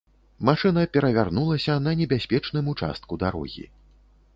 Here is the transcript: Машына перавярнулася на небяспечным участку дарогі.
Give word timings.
Машына 0.47 0.85
перавярнулася 0.95 1.77
на 1.89 1.95
небяспечным 2.01 2.65
участку 2.77 3.23
дарогі. 3.27 3.73